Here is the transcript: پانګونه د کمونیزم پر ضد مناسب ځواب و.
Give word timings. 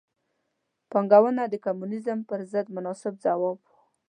پانګونه 0.89 1.43
د 1.49 1.53
کمونیزم 1.65 2.19
پر 2.29 2.39
ضد 2.51 2.67
مناسب 2.75 3.13
ځواب 3.23 3.55
و. 3.55 3.59